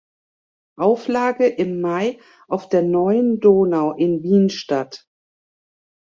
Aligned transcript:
Auflage 0.79 1.45
im 1.45 1.79
Mai 1.79 2.17
auf 2.47 2.67
der 2.69 2.81
Neuen 2.81 3.39
Donau 3.39 3.91
in 3.93 4.23
Wien 4.23 4.49
statt. 4.49 5.05